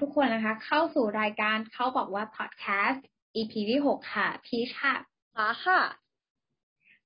[0.00, 3.04] ทุกคนนะคะ เข้าสู่รายการเขาบอกว่าพอดแคสต์
[3.36, 4.94] EP ที่หกค่ะ พีชค่ะ
[5.34, 5.80] ฟ้าค่ะ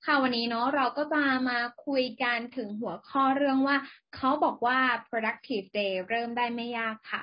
[0.04, 3.76] ค่ะวันนี้เนาะเราก็จะมาคุยกันถึงหัวข้อเรื่องว่า
[4.16, 4.78] เขาบอกว่า
[5.08, 7.22] productive day เริ่มได้ไม่ยากค่ะ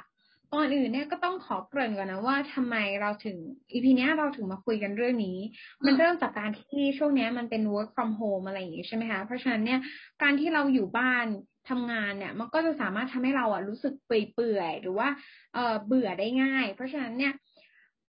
[0.53, 3.37] ก่อนอื่นเนี่ยก็ต้องขอเกริ่นก่อนนะว่าทำไมเราถึง
[3.71, 5.37] EP นี้เราถึงมาคุยกันเรื่องนี้
[5.85, 9.79] มันเริ่มจากการที่ช่วงนี้มันเป็น work from home อะไรอย่างงี้ใช่ไหมคะ เพราะฉะนั้นเนี่ย
[10.21, 11.25] การที่เราอยู่บ้าน
[11.69, 15.07] ทำงานเนี่ย มันก็จะสามารถทำให้เราอะรู้สึกเปื่อยๆหรือว่า
[15.53, 17.33] เออเบื่อได้ง่าย เพราะฉะนั้นเนี่ย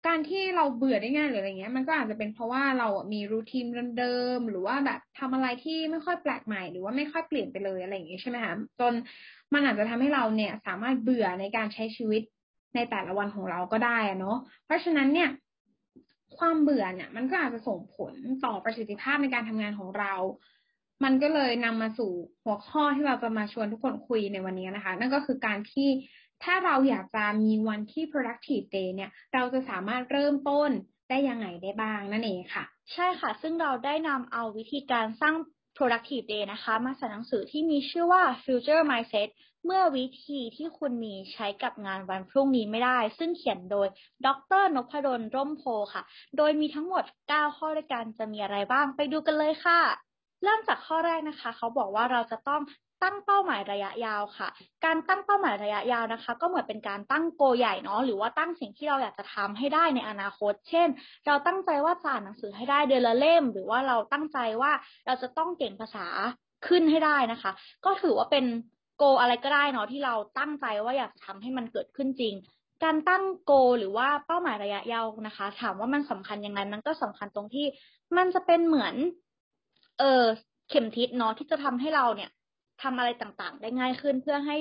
[0.08, 3.66] การที่เราเบื่อได้ง่ายหรืออะไรเงี้ย มันก็อาจจะเป็นเพราะว่าเรามีรูทีน
[4.00, 8.94] เดิมหรือว่าแบบทำอะไรที่ไม่ค่อยแปลกใหม่ หรือว่าไม่ค่อยเปลี่ยนไปเลยอะไรอย่างงี้ใช่ไหมคะจน
[9.54, 12.22] มันอาจจะทำให้เราเนี่ย สามารถเบื่อในการใช้ชีวิต
[12.76, 15.30] ในแต่ละวันของเราก็ได้อะเนาะเพราะฉะนั้นเนี่ย
[16.38, 18.14] ความเบื่อเนี่ยมันก็อาจจะส่งผล
[18.46, 20.14] ต่อประสิทธิภาพในการทำงานของเรา
[21.04, 22.12] มันก็เลยนำมาสู่
[22.44, 25.90] หัวข้อที่เราจะมาชวนทุกคนคุยในวันนี้นะคะ นั่นก็คือการที่
[26.44, 30.70] ถ้าเราอยากจะมีวันที่ productive day เนี่ย เราจะสามารถเริ่มต้น
[31.10, 35.36] ได้ยังไงได้บ้างนั่นเองค่ะ ใช่ค่ะ ซึ่งเราได้นำเอาวิธีการสร้าง
[35.78, 39.30] productive day นะคะ มาใส่หนังสือที่มีชื่อว่า future mindset
[39.66, 43.88] เมื่อวิธีที่คุณมีใช้กับงานวันพรุ่งนี้ไม่ได้ ซึ่งเขียนโดย
[44.26, 44.28] ด
[44.62, 46.04] รนพดลร่มโพค่ะ
[46.38, 50.09] โดยมีทั้งหมด 9 ข้อด้วยกันจะมีอะไรบ้างไปดูกันเลยค่ะ
[50.44, 52.62] เริ่มจากข้อแรกนะคะ เขาบอกว่าเราจะต้อง
[53.04, 54.50] ตั้งเป้าหมายระยะยาวค่ะ
[54.86, 60.88] การตั้งเป้าหมายระยะยาวนะคะ ก็เหมือนเป็นการตั้งโกใหญ่เนาะหรือว่าตั้งสิ่งที่เราอยากจะทำให้ได้ในอนาคต เช่น
[61.28, 64.72] เราตั้งใจว่าจะอ่านหนังสือให้ได้เดือนละเล่ม หรือว่าเราตั้งใจว่า
[65.06, 66.08] เราจะต้องเก่งภาษา
[66.68, 67.52] ขึ้นให้ได้นะคะ
[67.86, 68.46] ก็ถือว่าเป็น
[68.98, 72.34] โกอะไรก็ได้เนาะที่เราตั้งใจว่าอยากจะทำให้มันเกิดขึ้นจริง
[72.84, 77.66] การตั้งโกหรือว่าเป้าหมายระยะยาวนะคะ ถามว่ามันสำคัญยังไงมันก็สำคัญตรงที่
[78.18, 78.96] มันจะเป็นเหมือน
[80.00, 80.26] เออ
[80.70, 82.30] เข็มทิศเนาะที่จะทำให้เราเนี่ย
[82.82, 84.56] ทำอะไรต่างๆ ได้ง่ายขึ้นเพื่อให้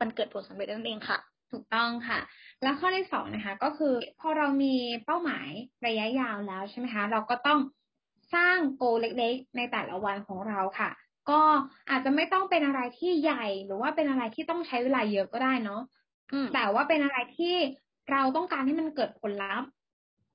[0.00, 1.18] มันเกิดผลสำเร็จนั่นเองค่ะ
[1.52, 2.18] ถูกต้องค่ะ
[2.62, 4.74] แล้วข้อที่สองนะคะ ก็คือพอเรามี
[5.04, 5.48] เป้าหมาย
[5.86, 7.60] ระยะยาวแล้วใช่ไหมคะ เราก็ต้อง
[8.34, 10.90] สร้างโกเล็กๆ ในแต่ละวันของเราค่ะ
[11.30, 11.40] ก็
[11.90, 15.80] อาจจะไม่ต้องเป็นอะไรที่ใหญ่หรือว่าเป็นอะไรที่ต้องใช้เวลาเยอะก็ได้เนาะ
[16.54, 17.54] แต่ว่าเป็นอะไรที่
[18.10, 19.68] เราต้องการให้มันเกิดผลลัพธ์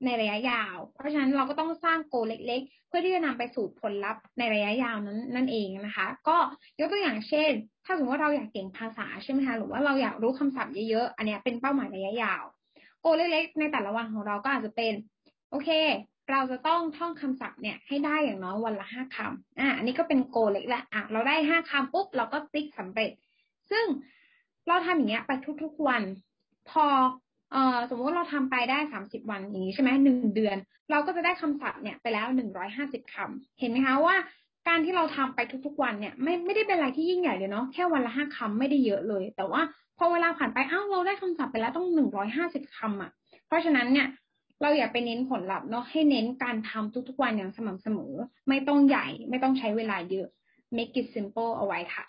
[0.03, 6.37] ในระยะยาว เพราะฉะนั้นเราก็ต้องสร้างโกเล็ก ๆ เพื่อที่จะนำไปสู่ผลลัพธ์ในระยะยาวนั้นนั่นเองนะคะ ก็
[6.79, 7.51] ยกตัวอย่างเช่น
[7.85, 12.43] ถ้าสมมติว่าเราอยากเก่งภาษาใช่ไหมคะหรือว่าเราอยากรู้คำศัพท์เยอะๆอันนี้เป็นเป้าหมายระยะยาว
[13.01, 14.93] โกเล็กๆ ในแต่ละวันของเราก็อาจจะเป็น
[15.51, 15.69] โอเค
[16.31, 23.11] เราจะต้องท่องคำศัพท์เนี่ยให้ได้อย่างน้อยวันละห้าคำอ่าอันนี้ก็เป็นโกเล็กละอะเราได้ห้าคำปุ๊บเราก็ติ๊กสำเร็จ
[23.71, 23.85] ซึ่ง
[24.67, 25.31] เราทำอย่างเงี้ยไป
[25.63, 26.03] ทุกๆวัน
[26.69, 26.85] พอ
[27.89, 30.57] สมมติเราทำไปได้สามสิบวันอย่างนี้ใช่ไหมหนึ่งเดือน
[30.91, 34.15] เราก็จะได้คำศัพท์เนี่ยไปแล้วหนึ่งร้อยห้าสิบคำเห็นไหมคะว่า
[34.67, 39.61] การที่เราทำไปทุกๆวันเนี่ยไม่ไม่ได้เป็นอะไรที่ยิ่งใหญ่เลยเนาะแค่วันละห้าคำไม่ได้เยอะเลย แต่ว่า
[39.97, 43.11] พอเวลาผ่านไปอ้าวเราได้คำศัพท์ไปแล้วต้องหนึ่งร้อยห้าสิบคำอะ
[43.47, 44.07] เพราะฉะนั้นเนี่ย
[44.61, 48.13] เราอย่าไปเน้นผลลัพธ์เนาะให้เน้นการทำทุกๆวันอย่างสม่ำเสมอ
[48.49, 50.27] ไม่ต้องใหญ่ไม่ต้องใช้เวลาเยอะ
[50.75, 52.05] make it simple เอาไว้ค่ะ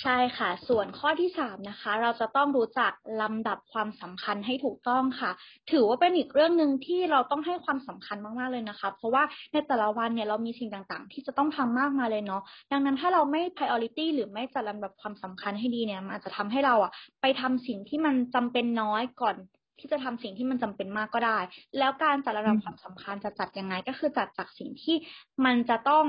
[0.00, 5.30] ใช่ค่ะ ส่วนข้อที่สามนะคะ เราจะต้องรู้จักลำดับความสำคัญให้ถูกต้องค่ะ
[5.70, 9.22] ถือว่าเป็นอีกเรื่องหนึ่งที่เราต้องให้ความสำคัญมากๆเลยนะคะ เพราะว่า
[9.52, 19.36] ในแต่ละวันเนี่ยเรามีสิ่งต่างๆ ที่จะต้องทำมากมายเลยเนาะ ดังนั้นถ้าเราไม่ priority หรือไม่จัดลำดับความสำคัญให้ดีเนี่ย มันอาจจะทำให้เราอะไปทำสิ่งที่มันจำเป็นน้อยก่อน
[19.80, 21.38] ที่จะทำสิ่งที่มันจำเป็นมากก็ได้
[21.78, 24.96] แล้วการจัดระดับความสำคัญจะจัดยังไงก็คือจัดจากสิ่งที่
[25.44, 26.04] มันจะต้อง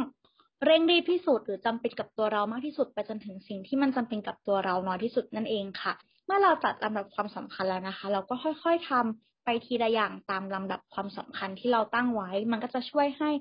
[0.65, 5.93] เร่งรีบที่สุดหรือจำเป็นกับตัวเรามากที่สุด ไปจนถึงสิ่งที่มันจำเป็นกับตัวเราน้อยที่สุดนั่นเองค่ะ
[6.25, 13.31] เมื่อเราจัดลำดับความสำคัญแล้วนะคะ เราก็ค่อยๆทำไปทีละอย่างตามลำดับความสำคัญที่เราตั้งไว้ มันก็จะช่วยให้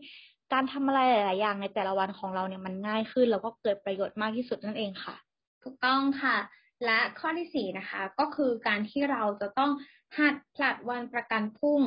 [0.52, 5.14] การทำอะไรหลาย ๆ อย่างในแต่ละวันของเราเนี่ยมันง่ายขึ้น แล้วก็เกิดประโยชน์มากที่สุดนั่นเองค่ะ
[5.62, 6.36] ถูกต้องค่ะ
[6.84, 9.70] และข้อที่สี่นะคะ ก็คือการที่เราจะต้อง
[10.18, 11.80] หัดผลัดวันประกันพรุ่ง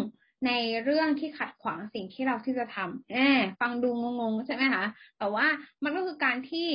[0.46, 0.52] ใน
[0.84, 4.86] เรื่องที่ขัดขวางสิ่งที่เราที่จะทำแอบฟังดูงงๆใช่ไหมคะ
[5.20, 5.46] แต่ว่า
[5.84, 6.68] มันก็คือการที่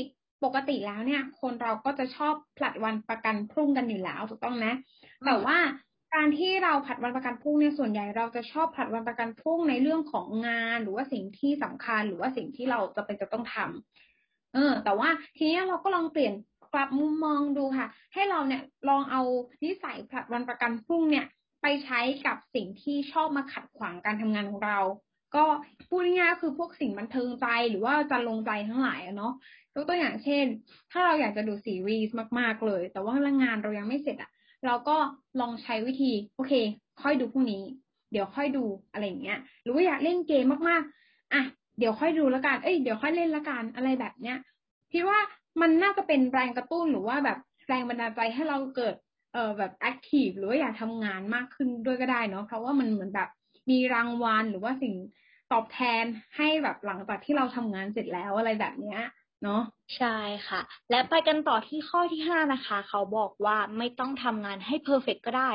[0.45, 4.75] ปกติแล้วเนี่ย คนเราก็จะชอบผลัดวันประกันพรุ่งกันอยู่แล้วถูกต้องนะ
[5.27, 5.59] แต่ว่า
[6.15, 16.35] การที่เราผัดวันประกันพรุ่งเนี่ยส่วนใหญ่เราจะชอบผัดวันประกันพรุ่งในเรื่องของงาน หรือว่าสิ่งที่สำคัญ หรือว่าสิ่งที่เราจะเป็นจะต้องทำเออ แต่ว่าทีนี้เราก็ลองเปลี่ยน
[16.73, 19.23] กลับมุมมองดูค่ะ ให้เราเนี่ยลองเอา
[19.65, 21.27] นิสัยผลัดวันประกันพรุ่งเนี่ย
[21.63, 24.79] ไปใช้กับสิ่งที่ชอบมาขัดขวางการทำงานของเรา
[25.37, 25.45] ก็
[25.89, 29.33] พูดง่ายๆคือพวกสิ่งบันเทิงใจหรือว่าจะลงใจทั้งหลายเนาะ
[29.75, 30.45] ยกตัวอย่างเช่น
[30.91, 34.31] ถ้าเราอยากจะดูซีรีส์มากๆเลย แต่ว่างานเรายังไม่เสร็จอะ
[34.67, 34.97] เราก็
[35.41, 36.53] ลองใช้วิธีโอเค
[37.03, 37.63] ค่อยดูพรุ่งนี้
[38.13, 41.43] เดี๋ยวค่อยดูอะไรอย่างเงี้ย หรือว่าอยากเล่นเกมมากๆอะ
[41.79, 44.39] เดี๋ยวค่อยดูแล้วกัน เอ้ยเดี๋ยวค่อยเล่นละกันอะไรแบบเนี้ย
[44.93, 45.19] คิดว่า
[45.61, 47.39] มันน่าจะเป็นแรงกระตุ้นหรือว่าแบบ
[47.69, 48.95] แรงบันดาลใจให้เราเกิด
[49.37, 53.29] เออแบบแอคทีฟหรือว่าอยากทำงานมากขึ้นด้วยก็ได้เนาะเพราะว่ามันเหมือนแบบ
[53.71, 54.95] มีรางวัลหรือว่าสิ่ง
[55.53, 56.05] ตอบแทน
[56.37, 59.01] ให้แบบหลังจากที่เราทำงานเสร็จแล้วอะไรแบบเนี้ย
[59.45, 59.63] เนาะ
[59.97, 60.17] ใช่
[60.49, 60.61] ค่ะ
[60.91, 65.51] และไปกันต่อที่ข้อที่ห้านะคะ เขาบอกว่าไม่ต้องทำงานให้เพอร์เฟกก็ได้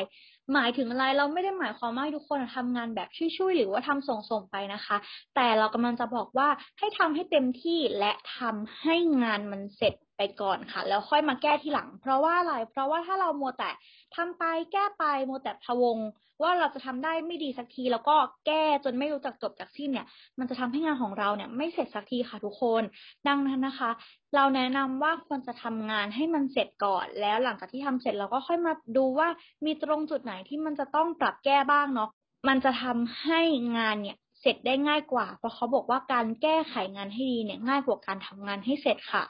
[0.53, 4.97] หมายถึงอะไรเราไม่ได้หมายความว่าทุกคนทำงานแบบช่วยๆหรือว่าทำส่งๆไปนะคะ
[5.35, 6.47] แต่เรากำลังจะบอกว่า
[6.79, 13.71] ให้ทำให้เต็มที่และทำให้งานมันเสร็จ ไปก่อนค่ะ แล้วค่อยมาแก้ทีหลัง เพราะว่าอะไร เพราะว่าถ้าเรามัวแต่
[14.15, 15.97] ทำไปแก้ไปมัวแต่พะวง
[16.41, 18.15] ว่าเราจะทำได้ไม่ดีสักที แล้วก็
[18.45, 20.07] แก้จนไม่รู้จักจบจากสิ้นเนี่ย
[20.39, 22.83] มันจะทำให้งานของเราเนี่ยไม่เสร็จสักทีค่ะทุกคน
[23.27, 23.91] ดังนั้นนะคะ
[24.35, 29.27] เราแนะนำว่าควรจะทำงานให้มันเสร็จก่อน แล้วหลังจากที่ทำเสร็จเราก็ค่อยมาดูว่า
[29.65, 32.09] มีตรงจุดไหนที่มันจะต้องปรับแก้บ้างเนาะ
[32.47, 33.41] มันจะทำให้
[33.77, 39.23] งานเนี่ยเสร็จได้ง่ายกว่า เพราะเขาบอกว่าการแก้ไขงานให้ดีเนี่ยง่ายกว่าการทำงานให้เสร็จค่ะ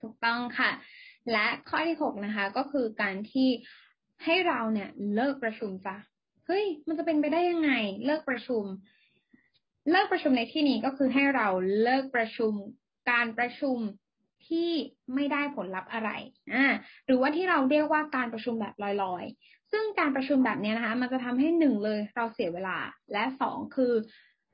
[0.00, 0.70] ถูกต้องค่ะ
[1.32, 3.48] และข้อที่หกนะคะ ก็คือการที่
[4.24, 5.96] ให้เราเนี่ยเลิกประชุมซะ
[6.46, 7.72] เฮ้ย มันจะเป็นไปได้ยังไง
[8.04, 8.64] เลิกประชุม
[9.90, 11.48] เลิกประชุมในที่นี้ก็คือให้เรา
[11.82, 12.52] เลิกประชุม
[13.10, 13.78] การประชุม
[14.46, 14.70] ที่
[15.14, 16.10] ไม่ได้ผลลัพธ์อะไร
[16.52, 16.66] อ่า
[17.06, 22.76] หรือว่าที่เราเรียกว่าการประชุมแบบลอยๆ ซึ่งการประชุมแบบนี้นะคะ มันจะทำให้หนึ่งเลยเราเสียเวลา
[23.12, 23.92] และสองคือ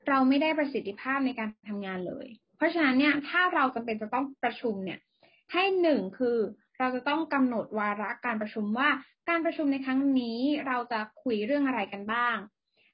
[0.07, 2.27] เราไม่ได้ประสิทธิภาพในการทำงานเลย
[2.57, 4.99] เพราะฉะนั้นเนี่ย ถ้าเราจำเป็นจะต้องประชุมเนี่ย
[5.53, 6.37] ให้หนึ่งคือ
[6.79, 8.89] เราจะต้องกำหนดวาระการประชุมว่า
[9.29, 12.37] การประชุมในครั้งนี้เราจะคุยเรื่องอะไรกันบ้าง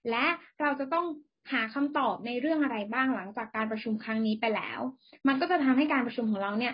[0.10, 0.26] และ
[0.62, 1.06] เราจะต้อง
[1.52, 4.80] หาคำตอบในเรื่องอะไรบ้างหลังจากการประชุมครั้งนี้ไปแล้ว
[5.28, 6.74] มันก็จะทำให้การประชุมของเราเนี่ย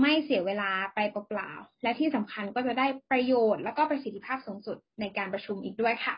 [0.00, 6.14] ไม่เสียเวลาไปเปล่าๆและที่สำคัญก็จะได้ประโยชน์ แล้วก็ประสิทธิภาพสูงสุดในการประชุมอีกด้วยค่ะ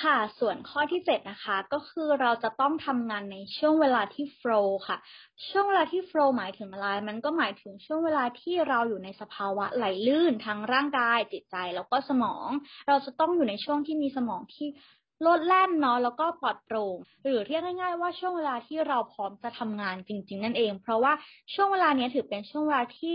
[0.00, 4.96] ค่ะ ส่วนข้อที่เจ็ดนะคะ ก็คือเราจะต้องทำงานในช่วงเวลาที่โฟล์ค่ะ
[5.48, 12.48] ช่วงเวลาที่โฟล์หมายถึงอะไร มันก็หมายถึงช่วงเวลาที่เราอยู่ในสภาวะไหลลื่นทั้งร่างกาย จิตใจแล้วก็สมอง
[12.88, 14.68] เราจะต้องอยู่ในช่วงที่มีสมองที่
[15.26, 21.12] ลดแล่นเนาะแล้วก็ปลอดโปร่งหรือเรียกง่ายๆว่าช่วงเวลาที่เราพร้อมจะทำงานจริง ๆ นั่นเอง เพราะว่า
[21.54, 23.14] ช่วงเวลานี้ถือเป็นช่วงเวลาที่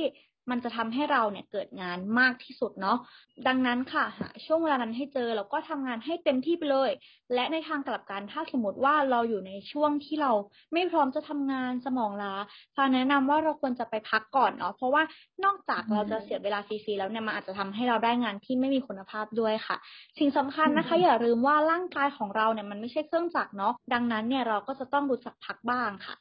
[0.52, 2.98] มันจะทำให้เราเนี่ยเกิดงานมากที่สุดเนาะ
[3.48, 6.92] ดังนั้นค่ะหาช่วงเวลานั้นให้เจอแล้วก็ทำงานให้เต็มที่ไปเลย
[7.34, 10.32] และในทางกลับกันถ้าสมมติว่าเราอยู่ในช่วงที่เรา
[10.74, 12.34] ไม่พร้อมจะทำงานสมองล้า
[12.76, 15.04] ฟาแนะนำว่าเราควรจะไปพักก่อนเนาะเพราะว่า
[15.46, 19.76] นอกจากเราจะเสียเวลาฟรีๆแล้วเนี่ยมันอาจจะทำให้เราได้งานที่ไม่มีคุณภาพด้วยค่ะ
[20.20, 26.16] สิ่งสำคัญนะคะ อย่าลืมว่าร่างกายของเราเนี่ยมันไม่ใช่เครื่องจักรเนาะดังนั้นเนี่ยเราก็จะต้องรู้จักพักบ้างค่ะ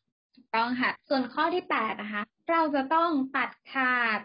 [0.58, 4.19] ต้องค่ะ ส่วนข้อที่แปดนะคะ เราจะต้องตัดขาด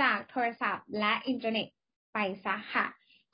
[0.00, 1.66] จากโทรศัพท์และอินเทอร์เน็ต
[2.14, 2.86] ไปซะค่ะ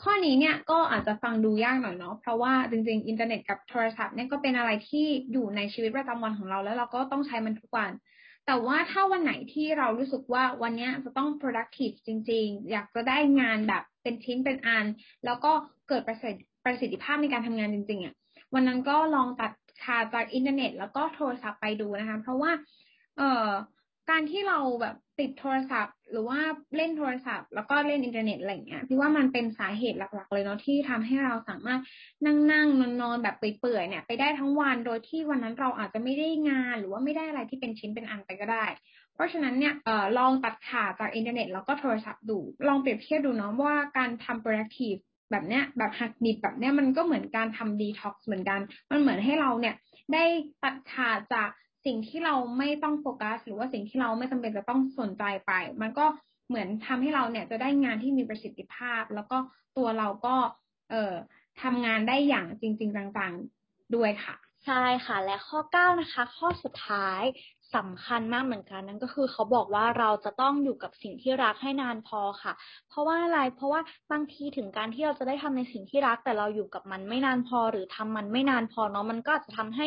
[0.03, 7.93] ข้อนี้เนี่ยก็อาจจะฟังดูยากหน่อยเนาะเพราะว่าจริงๆ อินเทอร์เน็ตกับโทรศัพท์เนี่ยก็เป็นอะไรที่อยู่ในชีวิตประจำวันของเรา แล้วเราก็ต้องใช้มันทุกวัน
[8.47, 14.87] แต่ว่าถ้าวันไหนที่เรารู้สึกว่าวันนี้จะต้อง productive จริง ๆ อยากจะได้งานแบบเป็นชิ้นเป็นอัน
[15.25, 15.53] แล้วก็
[15.89, 18.15] เกิดประสิทธิประสิทธิภาพในการทำงานจริงๆอะ
[18.55, 19.53] วันนั้นก็ลองตัด
[19.85, 22.53] ขาดจากอินเทอร์เน็ตแล้วก็โทรศัพท์ไปดูนะคะ เพราะว่า
[23.19, 23.49] เอ่อ
[24.11, 26.41] การที่เราแบบติดโทรศัพท์ หรือว่า
[26.77, 31.81] เล่นโทรศัพท์ แล้วก็เล่นอินเทอร์เน็ตอะไรเงี้ยพี่ว่ามันเป็นสาเหตุหลักๆ เลยเนาะที่ทำให้เราสามารถ
[32.27, 38.67] นั่งนั่งนอนนอนแบบเปื่อยๆเนี่ยไปได้ทั้งวันโดยที่วันนั้นเราอาจจะไม่ได้งาน หรือว่าไม่ได้อะไรที่เป็นชิ้นเป็นอันไปก็ได้
[39.15, 42.39] เพราะฉะนั้นเนี่ยเออลองตัดขาดจากอินเทอร์เน็ตแล้วก็โทรศัพท์ดู
[42.69, 48.61] ลองเปรียบเทียบดูเนาะว่าการทำ productive แบบเนี้ยแบบหักดิบแบบเนี้ยมันก็เหมือนการทำดีท็อกซ์เหมือนกัน
[48.91, 49.75] มันเหมือนให้เราเนี่ย
[50.13, 50.25] ได้
[50.63, 51.49] ตัดขาดจาก
[51.87, 56.07] สิ่งที่เราไม่ต้องโฟกัส หรือว่าสิ่งที่เราไม่จำเป็นจะต้องสนใจไป มันก็
[56.49, 59.37] เหมือนทำให้เราเนี่ยจะได้งานที่มีประสิทธิภาพ แล้วก็
[59.77, 60.37] ตัวเราก็
[60.91, 61.15] เอ่อ
[61.63, 67.23] ทำงานได้อย่างจริง ๆ ต่างๆด้วยค่ะใช่ค่ะ และข้อ 9 นะคะ ข้อสุดท้าย
[67.77, 72.53] สำคัญมากเหมือนกันนั่นก็คือเขาบอกว่าเราจะต้องอยู่กับสิ่งที่รักให้นานพอค่ะ
[72.89, 73.81] เพราะว่าอะไรเพราะว่า
[74.13, 79.87] บางทีถึงการที่เราจะได้ทำในสิ่งที่รัก แต่เราอยู่กับมันไม่นานพอ หรือทำมันไม่นานพอเนาะมันก็จะทำให้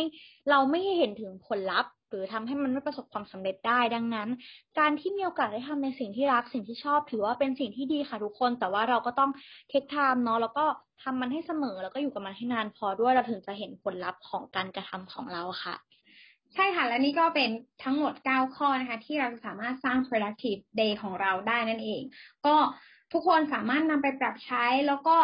[0.49, 4.29] เราไม่เห็นถึงผลลัพธ์ หรือทำให้มันไม่ประสบความสำเร็จได้ดังนั้น
[4.79, 9.31] การที่มีโอกาสได้ทำในสิ่งที่รักสิ่งที่ชอบ ถือว่าเป็นสิ่งที่ดีค่ะทุกคน แต่ว่าเราก็ต้อง
[9.69, 10.65] เทคไทม์เนาะแล้วก็
[11.03, 15.75] ทำมันให้เสมอแล้วก็อยู่กับมันให้นานพอด้วยเราถึงจะเห็นผลลัพธ์ของการกระทำของเราค่ะ
[16.53, 17.49] ใช่ค่ะ และนี่ก็เป็น
[17.83, 22.01] ทั้งหมด 9 ข้อนะคะ ที่เราสามารถสร้าง productive day ของเราได้นั่นเอง
[22.45, 22.55] ก็
[23.13, 25.15] ทุกคนสามารถนำไปปรับใช้แล้วก็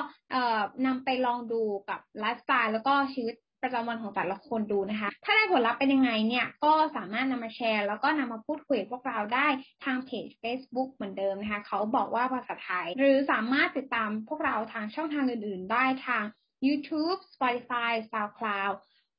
[0.85, 9.47] นำไปลองดูกับไลฟ์สไตล์แล้วก็ชีวิตประจำวันของแต่ละคนดูนะคะ ถ้าได้ผลลัพธ์เป็นยังไงเนี่ย ก็สามารถนำมาแชร์ แล้วก็นำมาพูดคุยพวกเราได้
[9.85, 16.23] ทางเพจ Facebook เหมือนเดิมนะคะ เขาบอกว่าภาษาไทย หรือสามารถติดตามพวกเราทางช่องทางอื่น ๆ ได้ทาง
[16.67, 18.75] YouTube Spotify SoundCloud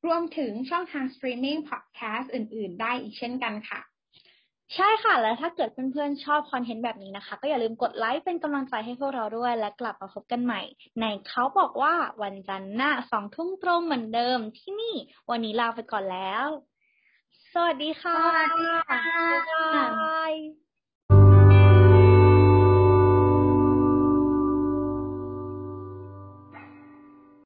[0.07, 3.80] รวมถึงช่องทางสตรีมมิ่งพอดแคสต์อื่น ๆ ได้อีกเช่นกันค่ะ
[4.75, 10.62] ใช่ค่ะ และถ้าเกิดเพื่อนๆ ชอบคอนเทนต์แบบนี้นะคะ ก็อย่าลืมกดไลค์เป็นกำลังใจให้พวกเราด้วย และกลับมาพบกันใหม่
[11.00, 14.95] ในเขาบอกว่าวันจันทร์หน้าสองทุ่มตรงเหมือนเดิมที่นี่
[15.30, 16.47] วันนี้ลาไปก่อนแล้ว
[17.52, 19.02] สวัสดีค่ะ สวัสดีค่ะ
[19.75, 20.70] บ๊ายบาย